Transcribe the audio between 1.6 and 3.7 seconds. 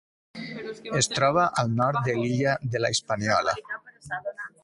al nord de l'illa de la Hispaniola: